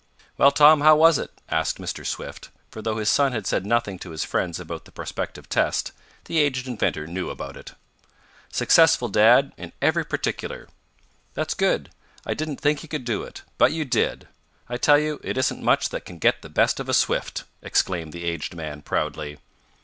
[0.35, 2.03] "Well, Tom, how was it?" asked Mr.
[2.03, 5.91] Swift, for though his son had said nothing to his friends about the prospective test,
[6.25, 7.73] the aged inventor knew about it.
[8.51, 10.67] "Successful, Dad, in every particular."
[11.35, 11.91] "That's good.
[12.25, 13.43] I didn't think you could do it.
[13.59, 14.27] But you did.
[14.67, 18.11] I tell you it isn't much that can get the best of a Swift!" exclaimed
[18.11, 19.37] the aged man proudly.